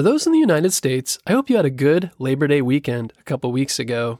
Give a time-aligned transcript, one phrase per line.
[0.00, 3.12] For those in the United States, I hope you had a good Labor Day weekend
[3.20, 4.18] a couple weeks ago.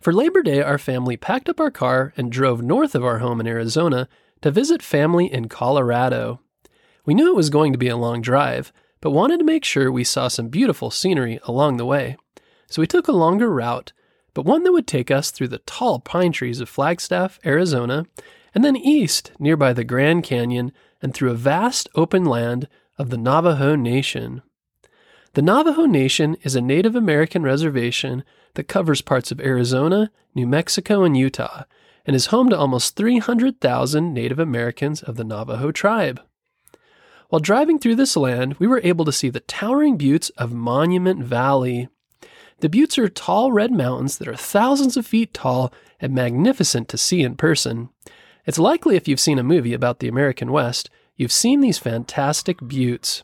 [0.00, 3.38] For Labor Day, our family packed up our car and drove north of our home
[3.38, 4.08] in Arizona
[4.40, 6.40] to visit family in Colorado.
[7.04, 8.72] We knew it was going to be a long drive,
[9.02, 12.16] but wanted to make sure we saw some beautiful scenery along the way.
[12.68, 13.92] So we took a longer route,
[14.32, 18.06] but one that would take us through the tall pine trees of Flagstaff, Arizona,
[18.54, 20.72] and then east nearby the Grand Canyon
[21.02, 22.66] and through a vast open land
[22.96, 24.40] of the Navajo Nation.
[25.34, 31.04] The Navajo Nation is a Native American reservation that covers parts of Arizona, New Mexico,
[31.04, 31.64] and Utah,
[32.04, 36.20] and is home to almost 300,000 Native Americans of the Navajo tribe.
[37.30, 41.24] While driving through this land, we were able to see the towering buttes of Monument
[41.24, 41.88] Valley.
[42.60, 46.98] The buttes are tall red mountains that are thousands of feet tall and magnificent to
[46.98, 47.88] see in person.
[48.44, 52.58] It's likely if you've seen a movie about the American West, you've seen these fantastic
[52.58, 53.22] buttes.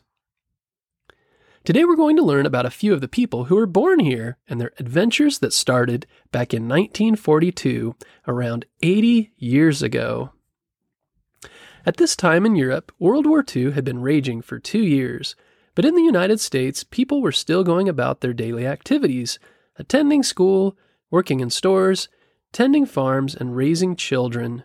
[1.69, 4.39] Today we're going to learn about a few of the people who were born here
[4.47, 7.95] and their adventures that started back in 1942,
[8.27, 10.31] around 80 years ago.
[11.85, 15.35] At this time in Europe, World War II had been raging for two years,
[15.75, 19.37] but in the United States, people were still going about their daily activities,
[19.77, 20.75] attending school,
[21.11, 22.09] working in stores,
[22.51, 24.63] tending farms, and raising children.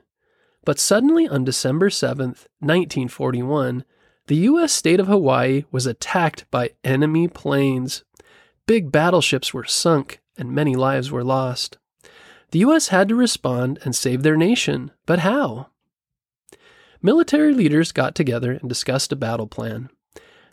[0.64, 3.84] But suddenly on December 7th, 1941,
[4.26, 4.72] the U.S.
[4.72, 8.04] state of Hawaii was attacked by enemy planes.
[8.66, 11.76] Big battleships were sunk and many lives were lost.
[12.50, 12.88] The U.S.
[12.88, 15.68] had to respond and save their nation, but how?
[17.02, 19.90] Military leaders got together and discussed a battle plan.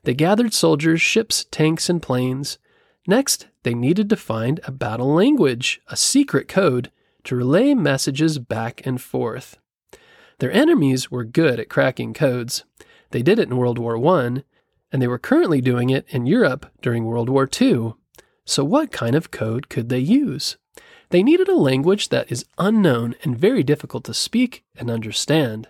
[0.04, 2.58] They gathered soldiers, ships, tanks, and planes.
[3.08, 6.92] Next, they needed to find a battle language, a secret code,
[7.24, 9.60] to relay messages back and forth.
[10.40, 12.64] Their enemies were good at cracking codes.
[13.12, 14.44] They did it in World War I,
[14.92, 17.94] and they were currently doing it in Europe during World War II.
[18.46, 20.58] So, what kind of code could they use?
[21.10, 25.68] They needed a language that is unknown and very difficult to speak and understand.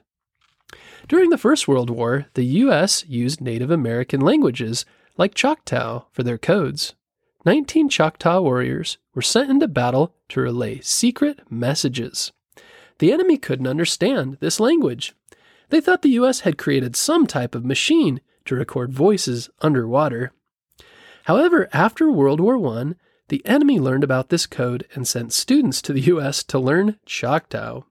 [1.07, 3.03] During the First World War, the U.S.
[3.07, 4.85] used Native American languages
[5.17, 6.93] like Choctaw for their codes.
[7.43, 12.31] 19 Choctaw warriors were sent into battle to relay secret messages.
[12.99, 15.15] The enemy couldn't understand this language.
[15.71, 16.41] They thought the U.S.
[16.41, 20.33] had created some type of machine to record voices underwater.
[21.25, 22.93] However, after World War I,
[23.29, 26.43] the enemy learned about this code and sent students to the U.S.
[26.43, 27.81] to learn Choctaw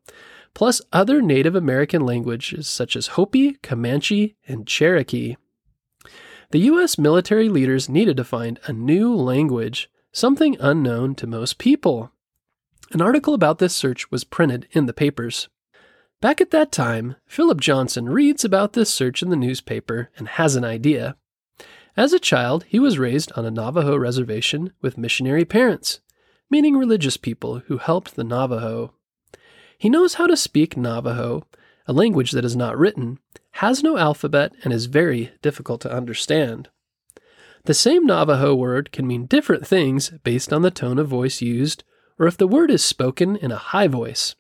[0.54, 5.36] plus other Native American languages such as Hopi, Comanche, and Cherokee.
[6.50, 6.98] The U.S.
[6.98, 12.10] military leaders needed to find a new language, something unknown to most people.
[12.92, 15.48] An article about this search was printed in the papers.
[16.20, 20.54] Back at that time, Philip Johnston reads about this search in the newspaper and has
[20.54, 21.16] an idea.
[21.96, 26.00] As a child, he was raised on a Navajo reservation with missionary parents,
[26.50, 28.92] meaning religious people who helped the Navajo.
[29.78, 31.46] He knows how to speak Navajo,
[31.86, 33.18] a language that is not written,
[33.52, 36.68] has no alphabet, and is very difficult to understand.
[37.64, 41.82] The same Navajo word can mean different things based on the tone of voice used,
[42.18, 44.34] or if the word is spoken in a high voice,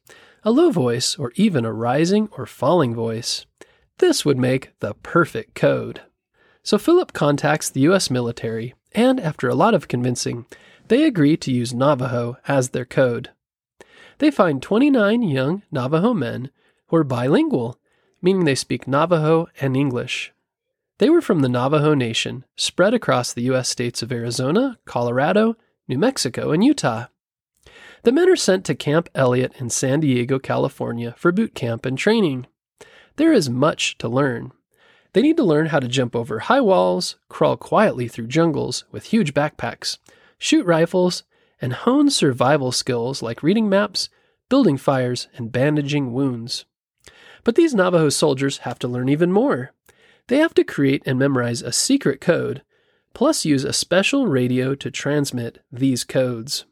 [0.44, 3.46] a low voice, or even a rising or falling voice.
[3.98, 6.00] This would make the perfect code.
[6.62, 8.10] So Philip contacts the U.S.
[8.10, 10.46] military, and after a lot of convincing,
[10.88, 13.30] they agree to use Navajo as their code
[14.20, 16.50] they find 29 young Navajo men
[16.88, 17.78] who are bilingual,
[18.22, 20.32] meaning they speak Navajo and English.
[20.98, 23.70] They were from the Navajo Nation, spread across the U.S.
[23.70, 25.56] states of Arizona, Colorado,
[25.88, 27.06] New Mexico, and Utah.
[28.02, 31.98] The men are sent to Camp Elliott in San Diego, California for boot camp and
[31.98, 32.46] training.
[33.16, 34.52] There is much to learn.
[35.12, 39.06] They need to learn how to jump over high walls, crawl quietly through jungles with
[39.06, 39.98] huge backpacks,
[40.38, 41.24] shoot rifles,
[41.60, 44.08] and hone survival skills like reading maps,
[44.48, 46.64] building fires, and bandaging wounds.
[47.44, 49.72] But these Navajo soldiers have to learn even more.
[50.28, 52.62] They have to create and memorize a secret code,
[53.12, 56.64] plus use a special radio to transmit these codes.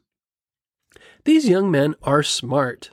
[1.25, 2.91] These young men are smart.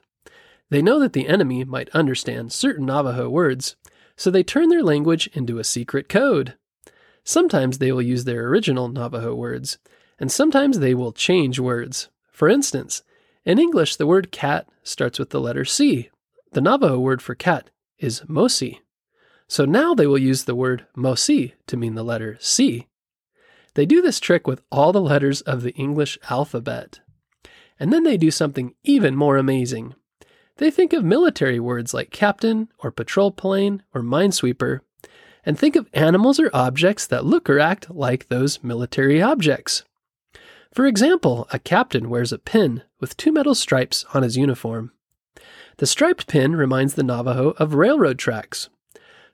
[0.70, 3.76] They know that the enemy might understand certain Navajo words,
[4.16, 6.54] so they turn their language into a secret code.
[7.24, 9.78] Sometimes they will use their original Navajo words,
[10.18, 12.08] and sometimes they will change words.
[12.30, 13.02] For instance,
[13.44, 16.10] in English, the word cat starts with the letter C.
[16.52, 18.80] The Navajo word for cat is mosi.
[19.48, 22.88] So now they will use the word mosi to mean the letter C.
[23.74, 27.00] They do this trick with all the letters of the English alphabet.
[27.78, 29.94] And then they do something even more amazing.
[30.56, 34.80] They think of military words like captain or patrol plane or minesweeper,
[35.44, 39.84] and think of animals or objects that look or act like those military objects.
[40.72, 44.92] For example, a captain wears a pin with two metal stripes on his uniform.
[45.78, 48.68] The striped pin reminds the Navajo of railroad tracks.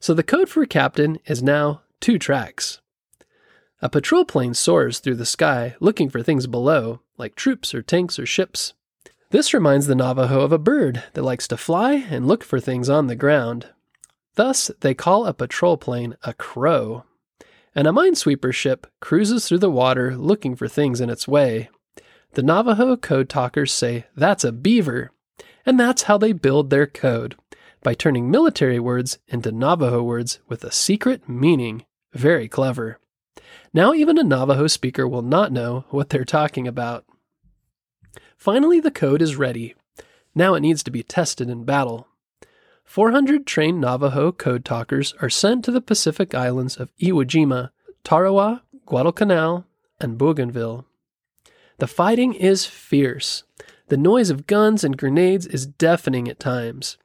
[0.00, 2.80] So the code for captain is now two tracks.
[3.80, 8.18] A patrol plane soars through the sky looking for things below, like troops or tanks
[8.18, 8.74] or ships.
[9.30, 12.90] This reminds the Navajo of a bird that likes to fly and look for things
[12.90, 13.68] on the ground.
[14.34, 17.04] Thus, they call a patrol plane a crow.
[17.76, 21.70] And a minesweeper ship cruises through the water looking for things in its way.
[22.32, 25.12] The Navajo code talkers say that's a beaver,
[25.64, 27.36] and that's how they build their code
[27.84, 31.84] by turning military words into Navajo words with a secret meaning.
[32.12, 32.98] Very clever.
[33.72, 37.04] Now, even a Navajo speaker will not know what they're talking about.
[38.42, 39.72] Finally, the code is ready.
[40.34, 42.08] Now it needs to be tested in battle.
[42.82, 47.70] 400 trained Navajo code talkers are sent to the Pacific islands of Iwo Jima,
[48.02, 49.64] Tarawa, Guadalcanal,
[50.00, 50.84] and Bougainville.
[51.78, 53.44] The fighting is fierce.
[53.86, 56.98] The noise of guns and grenades is deafening at times.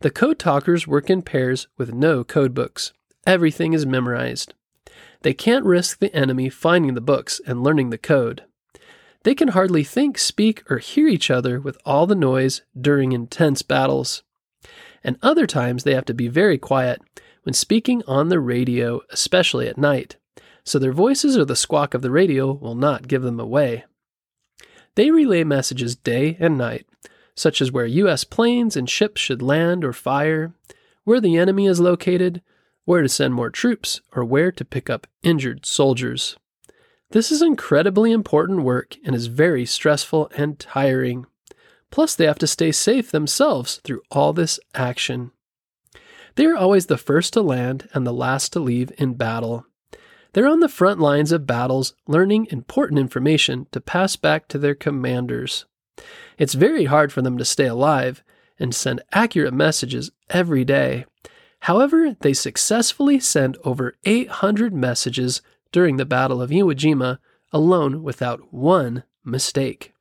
[0.00, 2.92] The code talkers work in pairs with no code books.
[3.26, 4.52] Everything is memorized.
[5.22, 8.44] They can't risk the enemy finding the books and learning the code.
[9.24, 13.62] They can hardly think, speak, or hear each other with all the noise during intense
[13.62, 14.22] battles.
[15.04, 17.00] And other times they have to be very quiet
[17.44, 20.16] when speaking on the radio, especially at night,
[20.64, 23.84] so their voices or the squawk of the radio will not give them away.
[24.94, 26.86] They relay messages day and night,
[27.34, 28.24] such as where U.S.
[28.24, 30.52] planes and ships should land or fire,
[31.04, 32.42] where the enemy is located,
[32.84, 36.36] where to send more troops, or where to pick up injured soldiers.
[37.12, 41.26] This is incredibly important work and is very stressful and tiring.
[41.90, 45.30] Plus, they have to stay safe themselves through all this action.
[46.36, 49.66] They are always the first to land and the last to leave in battle.
[50.32, 54.74] They're on the front lines of battles, learning important information to pass back to their
[54.74, 55.66] commanders.
[56.38, 58.24] It's very hard for them to stay alive
[58.58, 61.04] and send accurate messages every day.
[61.60, 65.42] However, they successfully send over 800 messages
[65.72, 67.18] during the Battle of Iwo Jima
[67.52, 69.92] alone without one mistake.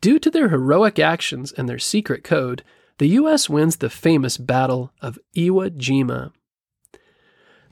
[0.00, 2.62] Due to their heroic actions and their secret code,
[2.98, 3.48] the U.S.
[3.48, 6.32] wins the famous Battle of Iwo Jima.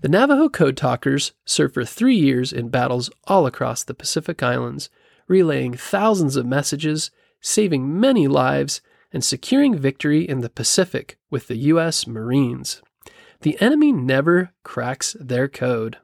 [0.01, 4.91] The Navajo Code Talkers served for three years in battles all across the Pacific Islands,
[5.29, 8.81] relaying thousands of messages, saving many lives,
[9.13, 12.07] and securing victory in the Pacific with the U.S.
[12.07, 12.83] Marines.
[13.43, 15.99] The enemy never cracks their code.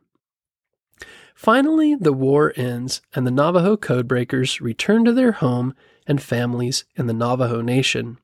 [1.39, 5.73] Finally, the war ends, and the Navajo codebreakers return to their home
[6.05, 8.19] and families in the Navajo Nation.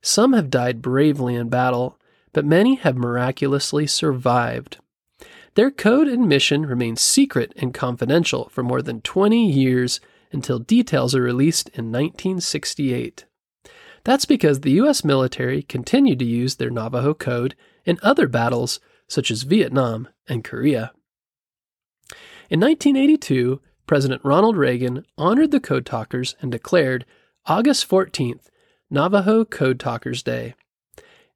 [0.00, 1.98] Some have died bravely in battle,
[2.32, 4.78] but many have miraculously survived.
[5.56, 9.98] Their code and mission remain secret and confidential for more than 20 years
[10.30, 13.24] until details are released in 1968.
[14.04, 15.02] That's because the U.S.
[15.02, 18.78] military continued to use their Navajo code in other battles
[19.08, 20.92] such as Vietnam and Korea.
[22.48, 27.04] In 1982, President Ronald Reagan honored the Code Talkers and declared
[27.46, 28.50] August 14th
[28.88, 30.54] Navajo Code Talkers Day.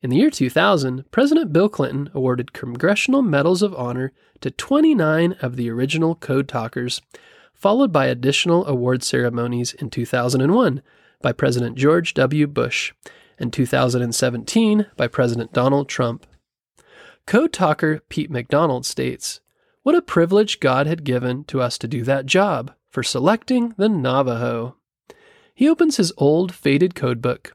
[0.03, 5.57] In the year 2000, President Bill Clinton awarded Congressional Medals of Honor to 29 of
[5.57, 7.03] the original Code Talkers,
[7.53, 10.81] followed by additional award ceremonies in 2001
[11.21, 12.47] by President George W.
[12.47, 12.93] Bush
[13.37, 16.25] and 2017 by President Donald Trump.
[17.26, 19.40] Code talker Pete McDonald states
[19.82, 23.88] what a privilege God had given to us to do that job for selecting the
[23.88, 24.76] Navajo.
[25.54, 27.52] He opens his old, faded codebook.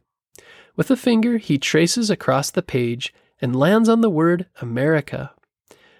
[0.75, 5.33] With a finger, he traces across the page and lands on the word America.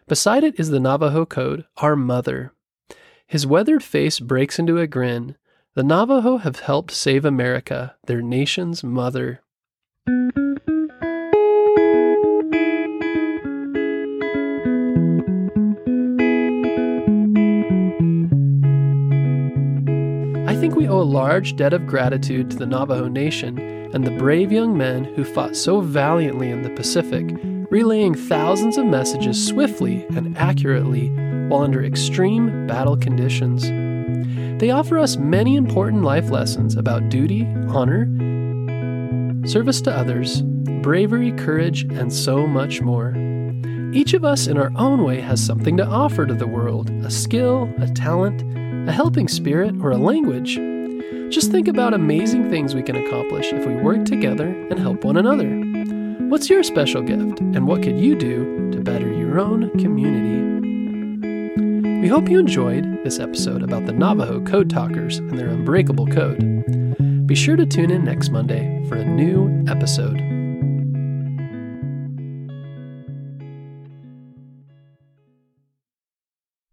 [0.08, 2.53] Beside it is the Navajo code, Our Mother.
[3.27, 5.36] His weathered face breaks into a grin.
[5.74, 9.41] The Navajo have helped save America, their nation's mother.
[20.56, 23.60] Think we owe a large debt of gratitude to the Navajo Nation
[23.94, 27.26] and the brave young men who fought so valiantly in the Pacific,
[27.70, 31.10] relaying thousands of messages swiftly and accurately
[31.48, 33.64] while under extreme battle conditions.
[34.60, 38.06] They offer us many important life lessons about duty, honor,
[39.48, 40.42] service to others,
[40.82, 43.14] bravery, courage, and so much more.
[43.94, 47.12] Each of us, in our own way, has something to offer to the world a
[47.12, 48.44] skill, a talent,
[48.88, 50.56] a helping spirit, or a language,
[51.34, 55.18] just think about amazing things we can accomplish if we work together and help one
[55.18, 55.50] another.
[56.30, 60.56] What's your special gift, and what could you do to better your own community?
[62.01, 67.25] We hope you enjoyed this episode about the Navajo Code Talkers and their unbreakable code.
[67.25, 70.35] Be sure to tune in next Monday for a new episode.